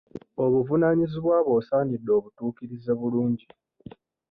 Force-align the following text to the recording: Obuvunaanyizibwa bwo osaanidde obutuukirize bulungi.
Obuvunaanyizibwa 0.43 1.35
bwo 1.45 1.53
osaanidde 1.59 2.11
obutuukirize 2.19 2.91
bulungi. 2.99 3.47